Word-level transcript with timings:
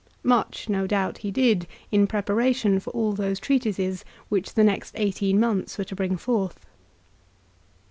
Much 0.23 0.67
no 0.67 0.87
doubt 0.87 1.19
he 1.19 1.29
did, 1.29 1.67
in 1.91 2.07
preparation 2.07 2.79
for 2.79 2.89
all 2.89 3.13
those 3.13 3.39
treatises 3.39 4.03
which 4.29 4.55
the 4.55 4.63
next 4.63 4.95
eighteen 4.97 5.39
months 5.39 5.77
were 5.77 5.83
to 5.83 5.95
bring 5.95 6.17
forth. 6.17 6.65